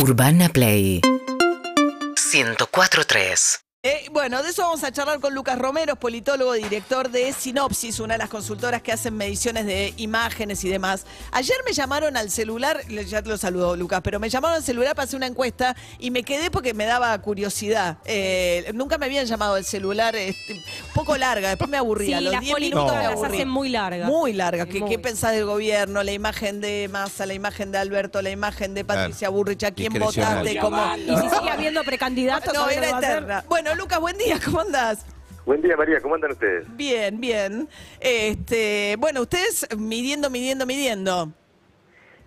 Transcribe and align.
Urbana 0.00 0.48
Play. 0.48 1.00
104.3 1.02 3.67
Eh, 3.88 4.06
bueno, 4.12 4.42
de 4.42 4.50
eso 4.50 4.60
vamos 4.60 4.84
a 4.84 4.92
charlar 4.92 5.18
con 5.18 5.34
Lucas 5.34 5.58
Romero, 5.58 5.96
politólogo, 5.96 6.52
director 6.52 7.10
de 7.10 7.32
Sinopsis, 7.32 8.00
una 8.00 8.14
de 8.14 8.18
las 8.18 8.28
consultoras 8.28 8.82
que 8.82 8.92
hacen 8.92 9.16
mediciones 9.16 9.64
de 9.64 9.94
imágenes 9.96 10.62
y 10.62 10.68
demás. 10.68 11.06
Ayer 11.32 11.56
me 11.64 11.72
llamaron 11.72 12.14
al 12.18 12.30
celular, 12.30 12.86
ya 12.86 13.22
te 13.22 13.30
lo 13.30 13.38
saludo 13.38 13.76
Lucas, 13.76 14.02
pero 14.04 14.20
me 14.20 14.28
llamaron 14.28 14.56
al 14.58 14.62
celular 14.62 14.94
para 14.94 15.04
hacer 15.04 15.16
una 15.16 15.26
encuesta 15.26 15.74
y 15.98 16.10
me 16.10 16.22
quedé 16.22 16.50
porque 16.50 16.74
me 16.74 16.84
daba 16.84 17.16
curiosidad. 17.22 17.96
Eh, 18.04 18.70
nunca 18.74 18.98
me 18.98 19.06
habían 19.06 19.24
llamado 19.24 19.54
al 19.54 19.64
celular, 19.64 20.14
este, 20.16 20.52
un 20.52 20.92
poco 20.92 21.16
larga, 21.16 21.48
después 21.48 21.70
me 21.70 21.78
aburría. 21.78 22.18
Sí, 22.18 22.24
Los 22.24 22.32
las 22.34 22.42
10 22.42 22.52
políticas 22.52 22.84
minutos 22.84 23.02
me 23.02 23.14
las 23.14 23.32
hacen 23.32 23.48
muy 23.48 23.68
largas. 23.70 24.06
Muy 24.06 24.32
larga. 24.34 24.66
¿Qué, 24.66 24.80
Muy. 24.80 24.90
qué 24.90 24.98
pensás 24.98 25.32
del 25.32 25.46
gobierno? 25.46 26.02
La 26.02 26.12
imagen 26.12 26.60
de 26.60 26.90
Massa, 26.92 27.24
la 27.24 27.32
imagen 27.32 27.72
de 27.72 27.78
Alberto, 27.78 28.20
la 28.20 28.28
imagen 28.28 28.74
de 28.74 28.84
Patricia 28.84 29.30
Burrich, 29.30 29.64
¿a 29.64 29.70
quién 29.70 29.94
votaste? 29.94 30.58
¿Cómo? 30.58 30.94
Y 30.94 31.16
si 31.16 31.30
sigue 31.30 31.50
habiendo 31.50 31.82
precandidatos, 31.84 32.52
No, 32.52 32.60
¿sabés 32.60 32.76
lo 32.76 32.82
era 32.82 32.98
eterna. 32.98 33.44
Bueno, 33.48 33.77
Lucas, 33.78 34.00
buen 34.00 34.18
día, 34.18 34.36
¿cómo 34.44 34.60
andás? 34.60 35.06
Buen 35.46 35.62
día, 35.62 35.76
María. 35.76 36.00
¿Cómo 36.00 36.14
andan 36.16 36.32
ustedes? 36.32 36.66
Bien, 36.76 37.18
bien. 37.20 37.68
Este, 38.00 38.96
bueno, 38.98 39.22
ustedes 39.22 39.66
midiendo, 39.78 40.28
midiendo, 40.28 40.66
midiendo. 40.66 41.32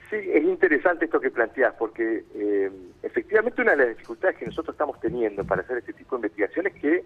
Sí, 0.10 0.16
es 0.16 0.44
interesante 0.44 1.06
esto 1.06 1.20
que 1.20 1.30
planteás, 1.30 1.76
porque 1.78 2.24
eh, 2.34 2.72
efectivamente 3.04 3.62
una 3.62 3.72
de 3.72 3.78
las 3.78 3.88
dificultades 3.90 4.38
que 4.38 4.46
nosotros 4.46 4.74
estamos 4.74 5.00
teniendo 5.00 5.44
para 5.44 5.62
hacer 5.62 5.78
este 5.78 5.94
tipo 5.94 6.16
de 6.16 6.20
investigaciones 6.20 6.76
es 6.76 6.82
que 6.82 7.04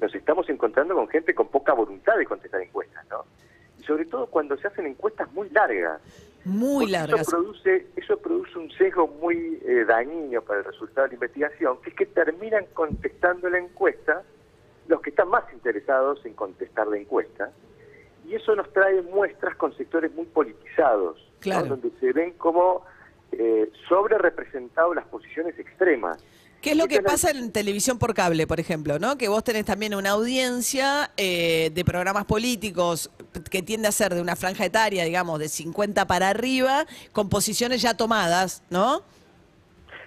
nos 0.00 0.14
estamos 0.14 0.48
encontrando 0.48 0.94
con 0.94 1.06
gente 1.08 1.34
con 1.34 1.48
poca 1.48 1.72
voluntad 1.72 2.16
de 2.16 2.26
contestar 2.26 2.60
encuestas, 2.60 3.06
¿no? 3.10 3.24
Y 3.78 3.84
sobre 3.84 4.06
todo 4.06 4.26
cuando 4.26 4.56
se 4.56 4.66
hacen 4.66 4.86
encuestas 4.86 5.30
muy 5.32 5.48
largas. 5.50 6.00
Muy 6.44 6.88
largas. 6.88 7.22
Eso 7.22 7.30
produce, 7.30 7.86
eso 7.96 8.18
produce 8.18 8.58
un 8.58 8.70
sesgo 8.72 9.08
muy 9.08 9.58
eh, 9.64 9.84
dañino 9.86 10.42
para 10.42 10.60
el 10.60 10.64
resultado 10.66 11.06
de 11.06 11.08
la 11.08 11.14
investigación, 11.14 11.78
que 11.82 11.90
es 11.90 11.96
que 11.96 12.06
terminan 12.06 12.66
contestando 12.74 13.48
la 13.48 13.58
encuesta 13.58 14.22
los 14.86 15.00
que 15.00 15.10
están 15.10 15.28
más 15.28 15.44
interesados 15.52 16.24
en 16.26 16.34
contestar 16.34 16.86
la 16.86 16.98
encuesta. 16.98 17.50
Y 18.26 18.34
eso 18.34 18.54
nos 18.54 18.72
trae 18.72 19.02
muestras 19.02 19.56
con 19.56 19.76
sectores 19.76 20.14
muy 20.14 20.26
politizados, 20.26 21.16
¿no? 21.16 21.40
Claro. 21.40 21.66
donde 21.68 21.90
se 22.00 22.12
ven 22.12 22.32
como 22.32 22.84
eh, 23.32 23.70
sobre 23.88 24.16
representados 24.18 24.94
las 24.94 25.06
posiciones 25.06 25.58
extremas. 25.58 26.22
¿Qué 26.62 26.70
es 26.70 26.76
lo 26.78 26.86
que 26.86 27.02
pasa 27.02 27.30
en 27.30 27.52
televisión 27.52 27.98
por 27.98 28.14
cable, 28.14 28.46
por 28.46 28.58
ejemplo, 28.58 28.98
no? 28.98 29.18
Que 29.18 29.28
vos 29.28 29.44
tenés 29.44 29.66
también 29.66 29.94
una 29.94 30.10
audiencia 30.10 31.10
eh, 31.18 31.70
de 31.74 31.84
programas 31.84 32.24
políticos 32.24 33.10
que 33.50 33.62
tiende 33.62 33.88
a 33.88 33.92
ser 33.92 34.14
de 34.14 34.20
una 34.20 34.36
franja 34.36 34.64
etaria, 34.64 35.04
digamos, 35.04 35.38
de 35.38 35.48
50 35.48 36.06
para 36.06 36.28
arriba, 36.30 36.86
con 37.12 37.28
posiciones 37.28 37.82
ya 37.82 37.94
tomadas, 37.96 38.62
¿no? 38.70 39.02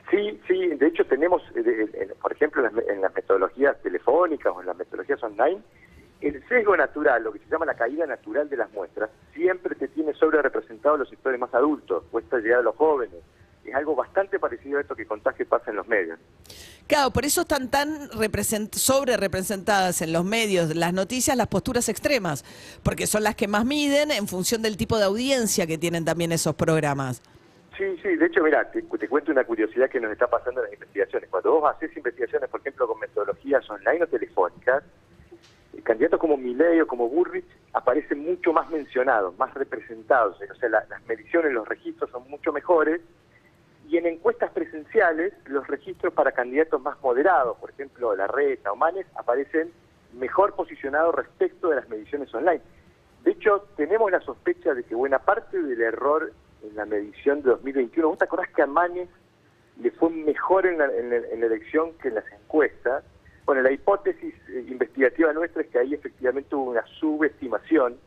Sí, 0.09 0.39
sí, 0.47 0.67
de 0.67 0.87
hecho 0.87 1.05
tenemos, 1.05 1.41
eh, 1.55 1.89
en- 1.93 2.13
por 2.21 2.31
ejemplo, 2.31 2.61
en 2.61 2.65
las, 2.65 2.73
me- 2.73 2.93
en 2.93 3.01
las 3.01 3.13
metodologías 3.13 3.75
telefónicas 3.81 4.53
o 4.55 4.61
en 4.61 4.67
las 4.67 4.77
metodologías 4.77 5.21
online, 5.21 5.61
el 6.21 6.47
sesgo 6.47 6.75
natural, 6.77 7.23
lo 7.23 7.31
que 7.33 7.39
se 7.39 7.45
llama 7.49 7.65
la 7.65 7.75
caída 7.75 8.05
natural 8.07 8.49
de 8.49 8.57
las 8.57 8.71
muestras, 8.71 9.09
siempre 9.33 9.75
te 9.75 9.87
tiene 9.89 10.13
sobre 10.13 10.41
representado 10.41 10.97
los 10.97 11.09
sectores 11.09 11.39
más 11.39 11.53
adultos, 11.53 12.03
cuesta 12.09 12.37
llegar 12.39 12.59
a 12.59 12.63
los 12.63 12.75
jóvenes. 12.75 13.19
Es 13.65 13.75
algo 13.75 13.95
bastante 13.95 14.39
parecido 14.39 14.77
a 14.77 14.81
esto 14.81 14.95
que 14.95 15.05
contás 15.05 15.35
que 15.35 15.45
pasa 15.45 15.69
en 15.71 15.75
los 15.75 15.87
medios. 15.87 16.17
Claro, 16.87 17.11
por 17.11 17.25
eso 17.25 17.41
están 17.41 17.69
tan 17.69 18.09
represent 18.11 18.73
sobre 18.73 19.17
representadas 19.17 20.01
en 20.01 20.13
los 20.13 20.23
medios, 20.23 20.73
las 20.73 20.93
noticias, 20.93 21.35
las 21.35 21.47
posturas 21.47 21.89
extremas, 21.89 22.45
porque 22.81 23.07
son 23.07 23.23
las 23.23 23.35
que 23.35 23.47
más 23.49 23.65
miden 23.65 24.09
en 24.11 24.25
función 24.27 24.61
del 24.61 24.77
tipo 24.77 24.97
de 24.97 25.03
audiencia 25.03 25.67
que 25.67 25.77
tienen 25.77 26.05
también 26.05 26.31
esos 26.31 26.55
programas. 26.55 27.21
Sí, 27.77 27.83
sí, 28.01 28.15
de 28.15 28.25
hecho, 28.25 28.41
mira, 28.41 28.71
te, 28.71 28.81
te 28.81 29.07
cuento 29.09 29.31
una 29.33 29.43
curiosidad 29.43 29.89
que 29.89 29.99
nos 29.99 30.11
está 30.11 30.27
pasando 30.27 30.61
en 30.61 30.65
las 30.67 30.73
investigaciones. 30.73 31.29
Cuando 31.29 31.51
vos 31.59 31.75
haces 31.75 31.95
investigaciones, 31.95 32.49
por 32.49 32.61
ejemplo, 32.61 32.87
con 32.87 32.99
metodologías 32.99 33.69
online 33.69 34.03
o 34.03 34.07
telefónicas, 34.07 34.81
eh, 35.77 35.81
candidatos 35.83 36.19
como 36.19 36.37
Milei 36.37 36.79
o 36.81 36.87
como 36.87 37.07
Burrich 37.09 37.45
aparecen 37.73 38.19
mucho 38.19 38.51
más 38.53 38.69
mencionados, 38.71 39.37
más 39.37 39.53
representados. 39.53 40.37
O 40.41 40.55
sea, 40.55 40.69
la- 40.69 40.85
las 40.89 41.05
mediciones, 41.05 41.51
los 41.51 41.67
registros 41.67 42.09
son 42.11 42.27
mucho 42.29 42.51
mejores. 42.53 43.01
Y 43.87 43.97
en 43.97 44.05
encuestas 44.05 44.51
presenciales, 44.51 45.33
los 45.45 45.65
registros 45.67 46.13
para 46.13 46.33
candidatos 46.33 46.81
más 46.81 46.99
moderados, 47.01 47.57
por 47.57 47.69
ejemplo, 47.69 48.15
Larreta 48.15 48.71
o 48.71 48.75
Manes, 48.75 49.05
aparecen 49.15 49.71
mejor 50.13 50.55
posicionados 50.55 51.15
respecto 51.15 51.69
de 51.69 51.77
las 51.77 51.87
mediciones 51.89 52.33
online. 52.33 52.61
De 53.23 53.31
hecho, 53.31 53.65
tenemos 53.77 54.11
la 54.11 54.19
sospecha 54.21 54.73
de 54.73 54.83
que 54.83 54.93
buena 54.95 55.19
parte 55.19 55.61
del 55.61 55.81
error 55.81 56.31
en 56.63 56.75
la 56.75 56.85
medición 56.85 57.41
de 57.43 57.51
2021, 57.51 58.09
¿vos 58.09 58.17
te 58.17 58.25
acordás 58.25 58.49
que 58.53 58.61
a 58.61 58.67
Manes 58.67 59.09
le 59.79 59.91
fue 59.91 60.09
mejor 60.09 60.65
en 60.65 60.79
la, 60.79 60.85
en 60.85 61.09
la- 61.09 61.17
en 61.17 61.39
la 61.39 61.45
elección 61.45 61.93
que 62.01 62.07
en 62.09 62.15
las 62.15 62.25
encuestas? 62.31 63.03
Bueno, 63.45 63.61
la 63.61 63.71
hipótesis 63.71 64.33
eh, 64.49 64.65
investigativa 64.67 65.31
nuestra 65.33 65.61
es 65.61 65.69
que 65.69 65.79
ahí 65.79 65.93
efectivamente 65.93 66.55
hubo 66.55 66.71
una 66.71 66.85
subestimación 66.99 67.97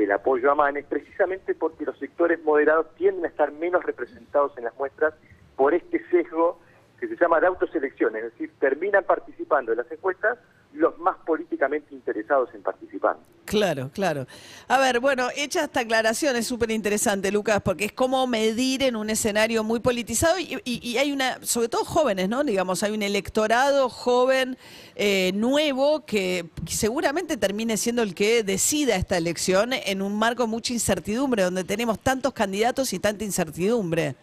del 0.00 0.12
apoyo 0.12 0.50
a 0.50 0.54
Manes, 0.54 0.86
precisamente 0.86 1.54
porque 1.54 1.84
los 1.84 1.98
sectores 1.98 2.42
moderados 2.42 2.86
tienden 2.94 3.26
a 3.26 3.28
estar 3.28 3.52
menos 3.52 3.84
representados 3.84 4.56
en 4.56 4.64
las 4.64 4.76
muestras 4.78 5.12
por 5.56 5.74
este 5.74 6.02
sesgo 6.08 6.58
que 7.00 7.08
se 7.08 7.16
llama 7.16 7.40
de 7.40 7.46
autoselección, 7.48 8.14
es 8.16 8.24
decir, 8.24 8.52
terminan 8.60 9.02
participando 9.04 9.72
en 9.72 9.78
las 9.78 9.90
encuestas 9.90 10.38
los 10.72 10.96
más 10.98 11.16
políticamente 11.26 11.92
interesados 11.92 12.50
en 12.54 12.62
participar. 12.62 13.16
Claro, 13.44 13.90
claro. 13.92 14.26
A 14.68 14.78
ver, 14.78 15.00
bueno, 15.00 15.26
hecha 15.34 15.64
esta 15.64 15.80
aclaración 15.80 16.36
es 16.36 16.46
súper 16.46 16.70
interesante, 16.70 17.32
Lucas, 17.32 17.60
porque 17.64 17.86
es 17.86 17.92
como 17.92 18.24
medir 18.28 18.84
en 18.84 18.94
un 18.94 19.10
escenario 19.10 19.64
muy 19.64 19.80
politizado 19.80 20.38
y, 20.38 20.60
y- 20.64 20.88
y 20.88 20.98
hay 20.98 21.10
una, 21.10 21.42
sobre 21.42 21.68
todo 21.68 21.84
jóvenes, 21.84 22.28
¿no? 22.28 22.44
Digamos, 22.44 22.84
hay 22.84 22.92
un 22.92 23.02
electorado 23.02 23.88
joven, 23.88 24.56
eh, 24.94 25.32
nuevo, 25.34 26.04
que 26.06 26.48
seguramente 26.68 27.36
termine 27.36 27.76
siendo 27.76 28.02
el 28.02 28.14
que 28.14 28.44
decida 28.44 28.94
esta 28.94 29.16
elección 29.16 29.72
en 29.72 30.02
un 30.02 30.16
marco 30.16 30.44
de 30.44 30.48
mucha 30.50 30.72
incertidumbre, 30.72 31.42
donde 31.42 31.64
tenemos 31.64 31.98
tantos 31.98 32.32
candidatos 32.32 32.92
y 32.92 33.00
tanta 33.00 33.24
incertidumbre. 33.24 34.14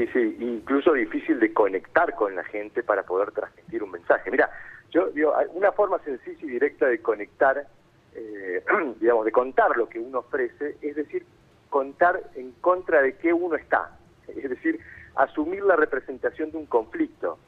Sí, 0.00 0.08
sí, 0.14 0.36
incluso 0.40 0.94
difícil 0.94 1.38
de 1.38 1.52
conectar 1.52 2.14
con 2.14 2.34
la 2.34 2.42
gente 2.44 2.82
para 2.82 3.02
poder 3.02 3.32
transmitir 3.32 3.82
un 3.82 3.90
mensaje. 3.90 4.30
Mira, 4.30 4.48
yo 4.90 5.10
digo, 5.10 5.34
una 5.52 5.72
forma 5.72 5.98
sencilla 5.98 6.38
y 6.40 6.46
directa 6.52 6.86
de 6.86 7.02
conectar, 7.02 7.66
eh, 8.14 8.64
digamos, 8.98 9.26
de 9.26 9.32
contar 9.32 9.76
lo 9.76 9.90
que 9.90 9.98
uno 9.98 10.20
ofrece, 10.20 10.76
es 10.80 10.96
decir, 10.96 11.26
contar 11.68 12.18
en 12.34 12.52
contra 12.62 13.02
de 13.02 13.18
qué 13.18 13.34
uno 13.34 13.56
está, 13.56 13.90
es 14.26 14.48
decir, 14.48 14.80
asumir 15.16 15.64
la 15.64 15.76
representación 15.76 16.50
de 16.50 16.56
un 16.56 16.66
conflicto. 16.66 17.38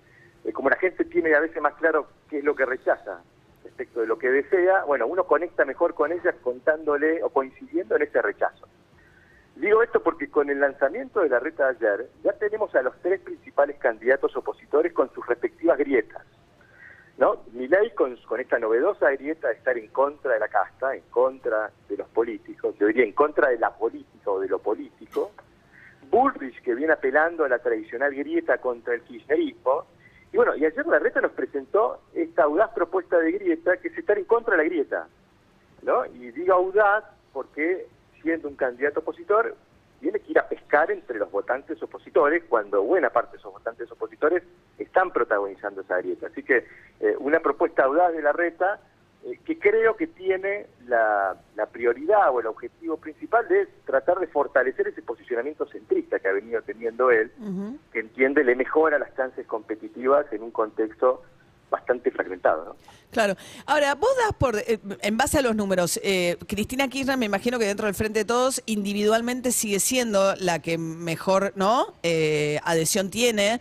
Eh, 0.44 0.52
como 0.52 0.68
la 0.68 0.76
gente 0.76 1.06
tiene 1.06 1.34
a 1.34 1.40
veces 1.40 1.62
más 1.62 1.72
claro 1.76 2.06
qué 2.28 2.40
es 2.40 2.44
lo 2.44 2.54
que 2.54 2.66
rechaza 2.66 3.22
respecto 3.64 4.02
de 4.02 4.06
lo 4.06 4.18
que 4.18 4.28
desea, 4.28 4.84
bueno, 4.84 5.06
uno 5.06 5.24
conecta 5.24 5.64
mejor 5.64 5.94
con 5.94 6.12
ella 6.12 6.34
contándole 6.42 7.22
o 7.22 7.30
coincidiendo 7.30 7.96
en 7.96 8.02
ese 8.02 8.20
rechazo. 8.20 8.68
Digo 9.62 9.80
esto 9.80 10.02
porque 10.02 10.28
con 10.28 10.50
el 10.50 10.58
lanzamiento 10.58 11.20
de 11.20 11.28
la 11.28 11.38
reta 11.38 11.70
de 11.70 11.76
ayer 11.76 12.08
ya 12.24 12.32
tenemos 12.32 12.74
a 12.74 12.82
los 12.82 13.00
tres 13.00 13.20
principales 13.20 13.76
candidatos 13.78 14.36
opositores 14.36 14.92
con 14.92 15.08
sus 15.14 15.24
respectivas 15.24 15.78
grietas. 15.78 16.26
¿no? 17.16 17.44
Milei 17.52 17.94
con, 17.94 18.18
esta 18.40 18.58
novedosa 18.58 19.12
grieta 19.12 19.46
de 19.46 19.54
estar 19.54 19.78
en 19.78 19.86
contra 19.90 20.32
de 20.32 20.40
la 20.40 20.48
casta, 20.48 20.96
en 20.96 21.02
contra 21.02 21.70
de 21.88 21.96
los 21.96 22.08
políticos, 22.08 22.74
yo 22.80 22.88
diría 22.88 23.04
en 23.04 23.12
contra 23.12 23.50
de 23.50 23.58
la 23.60 23.70
política 23.70 24.32
o 24.32 24.40
de 24.40 24.48
lo 24.48 24.58
político. 24.58 25.30
Bullrich 26.10 26.60
que 26.62 26.74
viene 26.74 26.94
apelando 26.94 27.44
a 27.44 27.48
la 27.48 27.60
tradicional 27.60 28.12
grieta 28.12 28.58
contra 28.58 28.94
el 28.94 29.02
kirchnerismo. 29.02 29.84
Y 30.32 30.38
bueno, 30.38 30.56
y 30.56 30.64
ayer 30.64 30.84
la 30.86 30.98
reta 30.98 31.20
nos 31.20 31.30
presentó 31.30 32.00
esta 32.14 32.42
audaz 32.42 32.72
propuesta 32.74 33.16
de 33.16 33.30
grieta 33.30 33.76
que 33.76 33.86
es 33.86 33.96
estar 33.96 34.18
en 34.18 34.24
contra 34.24 34.56
de 34.56 34.64
la 34.64 34.68
grieta. 34.68 35.06
¿no? 35.82 36.04
Y 36.06 36.32
digo 36.32 36.52
audaz 36.54 37.04
porque 37.32 37.86
siendo 38.22 38.48
un 38.48 38.56
candidato 38.56 39.00
opositor, 39.00 39.56
tiene 40.00 40.18
que 40.18 40.32
ir 40.32 40.38
a 40.38 40.48
pescar 40.48 40.90
entre 40.90 41.18
los 41.18 41.30
votantes 41.30 41.80
opositores, 41.82 42.42
cuando 42.48 42.82
buena 42.82 43.10
parte 43.10 43.32
de 43.32 43.38
esos 43.38 43.52
votantes 43.52 43.90
opositores 43.90 44.42
están 44.78 45.12
protagonizando 45.12 45.82
esa 45.82 45.98
grieta. 45.98 46.26
Así 46.26 46.42
que 46.42 46.66
eh, 47.00 47.16
una 47.18 47.40
propuesta 47.40 47.84
audaz 47.84 48.12
de 48.12 48.22
la 48.22 48.32
reta 48.32 48.80
eh, 49.24 49.38
que 49.44 49.56
creo 49.60 49.96
que 49.96 50.08
tiene 50.08 50.66
la, 50.86 51.36
la 51.54 51.66
prioridad 51.66 52.34
o 52.34 52.40
el 52.40 52.46
objetivo 52.46 52.96
principal 52.96 53.46
de 53.46 53.68
tratar 53.86 54.18
de 54.18 54.26
fortalecer 54.26 54.88
ese 54.88 55.02
posicionamiento 55.02 55.66
centrista 55.66 56.18
que 56.18 56.26
ha 56.26 56.32
venido 56.32 56.60
teniendo 56.62 57.12
él, 57.12 57.30
que 57.92 58.00
entiende 58.00 58.42
le 58.42 58.56
mejora 58.56 58.98
las 58.98 59.14
chances 59.14 59.46
competitivas 59.46 60.26
en 60.32 60.42
un 60.42 60.50
contexto 60.50 61.22
bastante 61.72 62.12
fragmentado. 62.12 62.64
¿no? 62.64 62.76
Claro. 63.10 63.34
Ahora, 63.66 63.96
vos 63.96 64.10
das 64.22 64.32
por, 64.38 64.56
eh, 64.58 64.78
en 65.00 65.16
base 65.16 65.38
a 65.38 65.42
los 65.42 65.56
números, 65.56 65.98
eh, 66.04 66.36
Cristina 66.46 66.86
Kirchner, 66.86 67.16
me 67.18 67.26
imagino 67.26 67.58
que 67.58 67.66
dentro 67.66 67.86
del 67.86 67.96
Frente 67.96 68.20
de 68.20 68.24
Todos, 68.24 68.62
individualmente 68.66 69.50
sigue 69.50 69.80
siendo 69.80 70.36
la 70.36 70.60
que 70.60 70.78
mejor, 70.78 71.52
¿no? 71.56 71.94
Eh, 72.04 72.60
adhesión 72.62 73.10
tiene, 73.10 73.60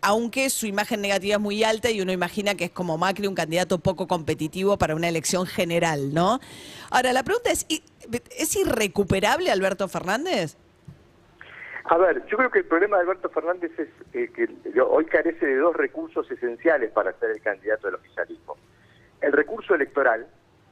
aunque 0.00 0.50
su 0.50 0.66
imagen 0.66 1.00
negativa 1.00 1.34
es 1.36 1.40
muy 1.40 1.64
alta 1.64 1.90
y 1.90 2.00
uno 2.00 2.12
imagina 2.12 2.54
que 2.54 2.64
es 2.66 2.70
como 2.70 2.96
Macri 2.98 3.26
un 3.26 3.34
candidato 3.34 3.78
poco 3.78 4.06
competitivo 4.06 4.76
para 4.78 4.94
una 4.94 5.08
elección 5.08 5.46
general, 5.46 6.14
¿no? 6.14 6.40
Ahora, 6.90 7.12
la 7.12 7.22
pregunta 7.24 7.50
es, 7.50 7.66
¿y- 7.68 7.82
¿es 8.36 8.56
irrecuperable 8.56 9.50
Alberto 9.50 9.86
Fernández? 9.88 10.56
A 11.90 11.96
ver, 11.96 12.22
yo 12.26 12.36
creo 12.36 12.50
que 12.50 12.58
el 12.58 12.66
problema 12.66 12.98
de 12.98 13.04
Alberto 13.04 13.30
Fernández 13.30 13.72
es 13.78 13.88
eh, 14.12 14.30
que 14.34 14.46
hoy 14.82 15.06
carece 15.06 15.46
de 15.46 15.56
dos 15.56 15.74
recursos 15.74 16.30
esenciales 16.30 16.90
para 16.90 17.14
ser 17.14 17.30
el 17.30 17.40
candidato 17.40 17.86
del 17.86 17.96
oficialismo. 17.96 18.56
El 19.22 19.32
recurso 19.32 19.74
electoral, 19.74 20.26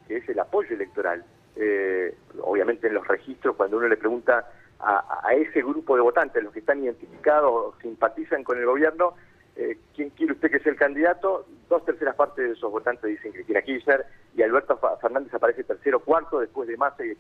que 0.06 0.18
es 0.18 0.28
el 0.28 0.38
apoyo 0.38 0.74
electoral, 0.74 1.24
eh, 1.56 2.14
obviamente 2.42 2.88
en 2.88 2.94
los 2.94 3.08
registros, 3.08 3.56
cuando 3.56 3.78
uno 3.78 3.88
le 3.88 3.96
pregunta 3.96 4.46
a, 4.78 5.32
ese 5.34 5.62
grupo 5.62 5.96
de 5.96 6.02
votantes, 6.02 6.44
los 6.44 6.52
que 6.52 6.58
están 6.58 6.84
identificados 6.84 7.50
o 7.50 7.74
simpatizan 7.80 8.44
con 8.44 8.58
el 8.58 8.66
gobierno, 8.66 9.14
eh, 9.56 9.78
¿quién 9.94 10.10
quiere 10.10 10.34
usted 10.34 10.50
que 10.50 10.58
sea 10.58 10.72
el 10.72 10.78
candidato? 10.78 11.46
Dos 11.70 11.82
terceras 11.86 12.14
partes 12.14 12.46
de 12.46 12.52
esos 12.52 12.70
votantes 12.70 13.08
dicen 13.08 13.32
Cristina 13.32 13.62
Kirchner 13.62 14.04
y 14.34 14.42
Alberto 14.42 14.78
Fernández 15.00 15.32
aparece 15.32 15.64
tercero 15.64 16.00
cuarto 16.00 16.40
después 16.40 16.68
de 16.68 16.76
Massa 16.76 17.02
y 17.06 17.08
de. 17.08 17.16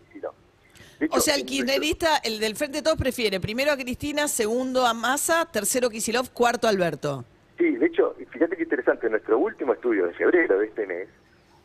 O 1.10 1.20
sea, 1.20 1.34
el 1.34 1.44
kirchnerista, 1.44 2.16
el 2.24 2.40
del 2.40 2.56
Frente 2.56 2.78
de 2.78 2.82
Todos 2.82 2.96
prefiere 2.96 3.38
primero 3.40 3.70
a 3.72 3.76
Cristina, 3.76 4.28
segundo 4.28 4.86
a 4.86 4.94
Massa, 4.94 5.46
tercero 5.46 5.90
Kisilov, 5.90 6.30
cuarto 6.32 6.66
a 6.66 6.70
Alberto. 6.70 7.24
Sí, 7.58 7.76
de 7.76 7.86
hecho, 7.86 8.14
fíjate 8.30 8.56
qué 8.56 8.62
interesante, 8.62 9.06
en 9.06 9.12
nuestro 9.12 9.38
último 9.38 9.74
estudio 9.74 10.06
de 10.06 10.14
febrero 10.14 10.58
de 10.58 10.66
este 10.66 10.86
mes, 10.86 11.08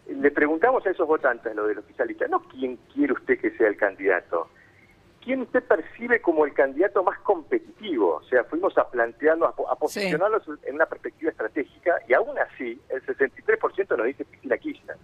le 0.07 0.31
preguntamos 0.31 0.85
a 0.85 0.89
esos 0.89 1.07
votantes, 1.07 1.55
lo 1.55 1.67
del 1.67 1.79
oficialista, 1.79 2.27
no 2.27 2.41
quién 2.41 2.77
quiere 2.93 3.13
usted 3.13 3.39
que 3.39 3.51
sea 3.51 3.67
el 3.67 3.77
candidato, 3.77 4.49
quién 5.23 5.41
usted 5.41 5.63
percibe 5.63 6.21
como 6.21 6.45
el 6.45 6.53
candidato 6.53 7.03
más 7.03 7.19
competitivo. 7.19 8.15
O 8.15 8.23
sea, 8.23 8.43
fuimos 8.45 8.77
a 8.77 8.89
plantearnos, 8.89 9.53
a, 9.69 9.75
posicionarlos 9.75 10.43
en 10.63 10.75
una 10.75 10.85
perspectiva 10.87 11.31
estratégica 11.31 11.95
y 12.07 12.13
aún 12.13 12.37
así 12.37 12.79
el 12.89 13.05
63% 13.05 13.97
nos 13.97 14.07
dice 14.07 14.25
Cristina 14.25 14.57
Kirchner. 14.57 14.97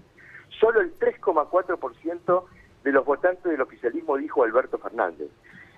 Solo 0.59 0.81
el 0.81 0.97
3,4% 0.99 2.43
de 2.83 2.91
los 2.91 3.05
votantes 3.05 3.43
del 3.43 3.61
oficialismo, 3.61 4.17
dijo 4.17 4.43
Alberto 4.43 4.77
Fernández. 4.77 5.29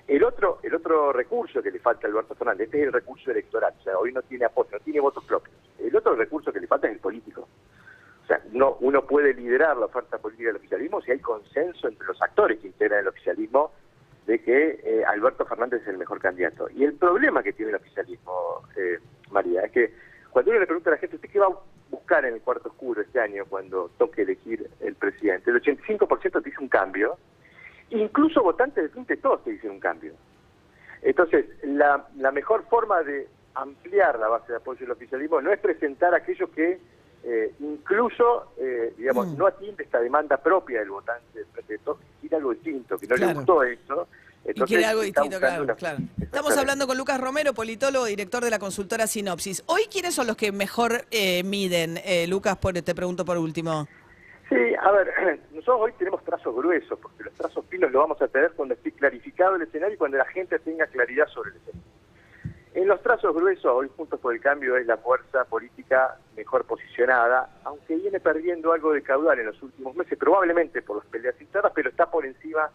El 0.08 0.24
otro, 0.24 0.60
el 0.64 0.74
otro 0.74 1.14
recurso 1.14 1.62
que 1.62 1.70
le 1.70 1.80
falta 1.80 2.08
a 2.08 2.10
Alberto 2.10 2.34
Fernández, 2.34 2.66
este 2.66 2.82
es 2.82 2.88
el 2.88 2.94
recurso 2.94 3.30
electoral, 3.30 3.74
o 3.80 3.84
sea, 3.84 3.98
hoy 3.98 4.12
no 4.12 4.24
tiene 4.24 4.46
apoyo, 4.46 4.72
no 4.72 4.80
tiene 4.80 5.00
votos 5.00 5.24
propios. 5.24 5.56
El 5.78 5.96
otro 5.96 6.16
recurso 6.16 6.52
que 6.52 6.60
le 6.60 6.68
falta 6.68 6.88
es 6.88 6.94
el 6.94 7.00
político. 7.00 7.48
O 8.24 8.28
sea, 8.28 8.42
no, 8.52 8.78
uno 8.82 9.06
puede 9.06 9.34
liderar 9.34 9.78
la 9.78 9.86
oferta 9.86 10.18
política 10.18 10.50
del 10.50 10.58
oficialismo 10.58 11.02
si 11.02 11.12
hay 11.12 11.20
consenso 11.20 11.88
entre 11.88 12.08
los 12.08 12.22
actores 12.22 12.60
que 12.60 12.68
integran 12.68 13.02
el 13.02 13.08
oficialismo 13.08 13.72
de 14.26 14.42
que 14.42 14.80
eh, 14.84 15.04
Alberto 15.08 15.46
Fernández 15.46 15.82
es 15.82 15.88
el 15.88 15.98
mejor 15.98 16.20
candidato. 16.20 16.70
Y 16.70 16.84
el 16.84 16.94
problema 16.94 17.42
que 17.42 17.54
tiene 17.54 17.72
el 17.72 17.78
oficialismo, 17.78 18.64
eh, 18.78 19.00
María, 19.32 19.62
es 19.62 19.72
que 19.72 19.94
cuando 20.30 20.52
uno 20.52 20.60
le 20.60 20.68
pregunta 20.68 20.92
a 20.92 20.94
la 20.94 21.00
gente, 21.00 21.16
¿usted 21.16 21.30
qué 21.30 21.40
va 21.40 21.48
a 21.48 21.60
buscar 21.90 22.26
en 22.26 22.36
el 22.36 22.42
cuarto 22.42 22.70
oscuro 22.70 23.02
este 23.02 23.20
año 23.20 23.46
cuando 23.50 23.90
toque 23.98 24.22
elegir 24.22 24.70
el 24.80 24.96
presidente? 24.96 25.50
El 25.50 25.62
85% 25.62 26.32
te 26.32 26.50
dice 26.50 26.62
un 26.62 26.70
cambio, 26.70 27.18
incluso 28.30 28.44
votantes 28.44 28.84
de 28.84 28.90
frente 28.90 29.18
todos 29.18 29.44
te 29.44 29.52
dicen 29.52 29.72
un 29.72 29.80
cambio. 29.80 30.14
Entonces, 31.02 31.46
la, 31.64 32.08
la 32.18 32.32
mejor 32.32 32.66
forma 32.70 33.02
de 33.02 33.28
ampliar 33.56 34.20
la 34.20 34.28
base 34.28 34.52
de 34.52 34.58
apoyo 34.58 34.80
del 34.82 34.92
oficialismo 34.92 35.42
no 35.42 35.52
es 35.52 35.60
presentar 35.60 36.14
a 36.14 36.18
aquellos 36.18 36.50
que 36.52 36.80
eh, 37.24 37.54
incluso, 37.60 38.54
eh, 38.58 38.94
digamos, 38.98 39.28
mm. 39.28 39.38
no 39.38 39.48
atiende 39.48 39.84
esta 39.84 40.00
demanda 40.00 40.38
propia 40.38 40.80
del 40.80 40.90
votante 40.90 41.40
de 41.40 41.46
frente 41.46 41.74
de 41.74 41.80
todos, 41.80 42.00
quiere 42.22 42.36
algo 42.36 42.54
distinto, 42.54 42.98
que 42.98 43.08
no 43.08 43.16
le 43.16 43.34
gustó 43.34 43.64
eso 43.64 44.08
y 44.46 44.62
quiere 44.62 44.86
algo 44.86 45.02
distinto, 45.02 45.38
claro, 45.38 45.76
claro. 45.76 46.00
Estamos 46.22 46.58
hablando 46.58 46.88
con 46.88 46.98
Lucas 46.98 47.20
Romero, 47.20 47.54
politólogo, 47.54 48.06
director 48.06 48.44
de 48.44 48.50
la 48.50 48.58
consultora 48.58 49.06
Sinopsis. 49.06 49.64
Hoy, 49.66 49.82
¿quiénes 49.92 50.16
son 50.16 50.28
los 50.28 50.38
que 50.38 50.52
mejor 50.52 51.06
eh, 51.12 51.44
miden, 51.44 52.00
eh, 52.06 52.26
Lucas? 52.28 52.58
Por, 52.58 52.74
te 52.82 52.96
pregunto 52.96 53.26
por 53.26 53.38
último. 53.38 53.88
Sí, 54.48 54.56
a 54.82 54.92
ver, 54.92 55.40
hoy 55.78 55.92
tenemos 55.94 56.24
trazos 56.24 56.56
gruesos, 56.56 56.98
porque 57.00 57.24
los 57.24 57.34
trazos 57.34 57.66
finos 57.68 57.92
los 57.92 58.02
vamos 58.02 58.22
a 58.22 58.28
tener 58.28 58.52
cuando 58.54 58.74
esté 58.74 58.92
clarificado 58.92 59.56
el 59.56 59.64
escenario 59.64 59.96
y 59.96 59.98
cuando 59.98 60.18
la 60.18 60.26
gente 60.26 60.58
tenga 60.60 60.88
claridad 60.88 61.28
sobre 61.28 61.52
el 61.52 61.58
escenario. 61.58 61.90
En 62.76 62.88
los 62.88 63.02
trazos 63.02 63.36
gruesos, 63.36 63.66
hoy 63.66 63.90
Juntos 63.98 64.20
por 64.20 64.34
el 64.34 64.40
Cambio 64.40 64.78
es 64.78 64.86
la 64.86 64.98
fuerza 64.98 65.44
política 65.46 66.18
mejor 66.36 66.66
posicionada, 66.66 67.50
aunque 67.64 67.96
viene 67.96 68.20
perdiendo 68.20 68.72
algo 68.74 68.94
de 68.94 69.02
caudal 69.02 69.40
en 69.40 69.48
los 69.48 69.62
últimos 69.64 69.96
meses, 69.96 70.18
probablemente 70.18 70.82
por 70.82 70.98
las 70.98 71.06
peleas 71.08 71.40
internas, 71.42 71.72
pero 71.74 71.90
está 71.90 72.10
por 72.12 72.26
encima 72.26 72.70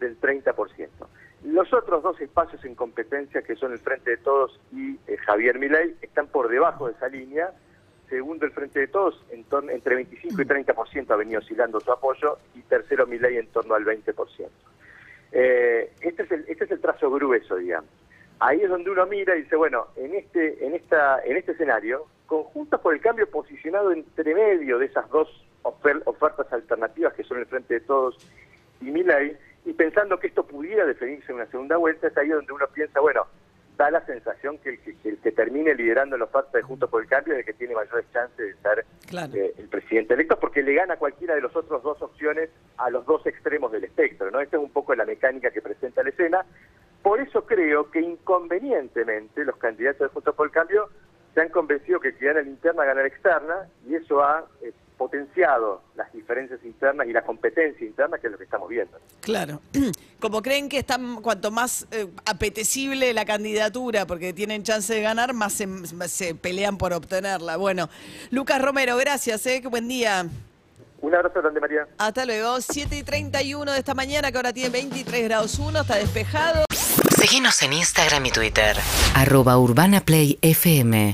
del 0.00 0.20
30%. 0.20 0.88
Los 1.44 1.72
otros 1.72 2.02
dos 2.02 2.20
espacios 2.20 2.64
en 2.64 2.74
competencia, 2.74 3.42
que 3.42 3.54
son 3.54 3.72
el 3.72 3.78
Frente 3.78 4.10
de 4.10 4.16
Todos 4.16 4.60
y 4.72 4.98
eh, 5.06 5.16
Javier 5.18 5.58
Milei, 5.58 5.96
están 6.02 6.26
por 6.26 6.48
debajo 6.48 6.88
de 6.88 6.94
esa 6.94 7.08
línea. 7.08 7.52
Segundo, 8.08 8.46
el 8.46 8.52
Frente 8.52 8.80
de 8.80 8.86
Todos, 8.88 9.24
en 9.30 9.44
torno, 9.44 9.70
entre 9.72 9.96
25 9.96 10.40
y 10.40 10.44
30% 10.44 11.10
ha 11.10 11.16
venido 11.16 11.40
oscilando 11.40 11.80
su 11.80 11.90
apoyo, 11.90 12.38
y 12.54 12.60
tercero, 12.62 13.06
Milei, 13.06 13.36
en 13.38 13.48
torno 13.48 13.74
al 13.74 13.84
20%. 13.84 14.48
Eh, 15.32 15.92
este, 16.00 16.22
es 16.22 16.30
el, 16.30 16.44
este 16.48 16.64
es 16.64 16.70
el 16.70 16.80
trazo 16.80 17.10
grueso, 17.10 17.56
digamos. 17.56 17.90
Ahí 18.38 18.60
es 18.60 18.68
donde 18.68 18.90
uno 18.90 19.06
mira 19.06 19.36
y 19.36 19.42
dice, 19.42 19.56
bueno, 19.56 19.88
en 19.96 20.14
este, 20.14 20.64
en 20.64 20.74
esta, 20.74 21.20
en 21.24 21.36
este 21.36 21.52
escenario, 21.52 22.06
conjuntas 22.26 22.80
por 22.80 22.94
el 22.94 23.00
cambio 23.00 23.28
posicionado 23.30 23.92
entre 23.92 24.34
medio 24.34 24.78
de 24.78 24.86
esas 24.86 25.08
dos 25.10 25.28
ofertas 25.62 26.52
alternativas 26.52 27.12
que 27.14 27.24
son 27.24 27.38
el 27.38 27.46
Frente 27.46 27.74
de 27.74 27.80
Todos 27.80 28.16
y 28.80 28.84
Milei, 28.84 29.36
y 29.64 29.72
pensando 29.72 30.18
que 30.18 30.28
esto 30.28 30.46
pudiera 30.46 30.84
definirse 30.84 31.32
en 31.32 31.36
una 31.36 31.46
segunda 31.46 31.76
vuelta, 31.76 32.06
es 32.06 32.16
ahí 32.16 32.28
donde 32.28 32.52
uno 32.52 32.66
piensa, 32.72 33.00
bueno, 33.00 33.26
da 33.76 33.90
la 33.90 34.04
sensación 34.06 34.58
que 34.58 34.80
el 35.04 35.18
que, 35.18 35.32
termine 35.32 35.74
liderando 35.74 36.16
la 36.16 36.24
oferta 36.24 36.56
de 36.56 36.62
Juntos 36.62 36.88
por 36.88 37.02
el 37.02 37.08
Cambio 37.08 37.34
es 37.34 37.40
el 37.40 37.44
que 37.44 37.52
tiene 37.52 37.74
mayores 37.74 38.06
chances 38.12 38.56
de 38.56 38.62
ser 38.62 38.86
eh, 39.34 39.54
el 39.58 39.68
presidente 39.68 40.14
electo, 40.14 40.38
porque 40.40 40.62
le 40.62 40.74
gana 40.74 40.96
cualquiera 40.96 41.34
de 41.34 41.42
los 41.42 41.54
otros 41.54 41.82
dos 41.82 42.00
opciones 42.00 42.48
a 42.78 42.88
los 42.88 43.04
dos 43.04 43.26
extremos 43.26 43.70
del 43.72 43.84
espectro, 43.84 44.30
¿no? 44.30 44.40
Esta 44.40 44.56
es 44.56 44.62
un 44.62 44.70
poco 44.70 44.94
la 44.94 45.04
mecánica 45.04 45.50
que 45.50 45.60
presenta 45.60 46.02
la 46.02 46.08
escena. 46.08 46.46
Por 47.02 47.20
eso 47.20 47.44
creo 47.44 47.90
que 47.90 48.00
inconvenientemente 48.00 49.44
los 49.44 49.56
candidatos 49.56 50.00
de 50.00 50.08
Juntos 50.08 50.34
por 50.34 50.46
el 50.46 50.52
Cambio 50.52 50.88
se 51.34 51.42
han 51.42 51.50
convencido 51.50 52.00
que 52.00 52.12
si 52.12 52.24
gana 52.24 52.40
la 52.40 52.48
interna, 52.48 52.84
gana 52.84 53.02
la 53.02 53.08
externa, 53.08 53.68
y 53.86 53.94
eso 53.94 54.22
ha 54.22 54.46
eh, 54.62 54.72
potenciado 54.96 55.82
las 55.94 56.12
diferencias 56.12 56.60
internas 56.64 57.06
y 57.06 57.12
la 57.12 57.22
competencia 57.22 57.86
interna, 57.86 58.18
que 58.18 58.26
es 58.26 58.32
lo 58.32 58.38
que 58.38 58.44
estamos 58.44 58.68
viendo. 58.68 58.98
Claro. 59.20 59.60
Como 60.20 60.42
creen 60.42 60.68
que 60.68 60.78
están, 60.78 61.20
cuanto 61.22 61.50
más 61.50 61.86
eh, 61.90 62.08
apetecible 62.24 63.12
la 63.12 63.24
candidatura, 63.24 64.06
porque 64.06 64.32
tienen 64.32 64.62
chance 64.62 64.92
de 64.92 65.02
ganar, 65.02 65.34
más 65.34 65.52
se, 65.52 66.34
pelean 66.34 66.78
por 66.78 66.92
obtenerla. 66.92 67.56
Bueno, 67.56 67.88
Lucas 68.30 68.60
Romero, 68.62 68.96
gracias, 68.96 69.46
¿eh? 69.46 69.62
buen 69.68 69.88
día. 69.88 70.26
Un 71.00 71.14
abrazo 71.14 71.40
grande, 71.40 71.60
María. 71.60 71.86
Hasta 71.98 72.24
luego. 72.24 72.60
7 72.60 72.96
y 72.96 73.02
31 73.02 73.70
de 73.72 73.78
esta 73.78 73.94
mañana, 73.94 74.32
que 74.32 74.38
ahora 74.38 74.52
tiene 74.52 74.70
23 74.70 75.24
grados 75.24 75.58
1, 75.58 75.80
está 75.80 75.96
despejado. 75.96 76.64
Síguenos 77.16 77.62
en 77.62 77.74
Instagram 77.74 78.26
y 78.26 78.30
Twitter. 78.30 78.76
Arroba 79.14 79.58
Urbana 79.58 80.00
Play 80.00 80.38
FM. 80.42 81.12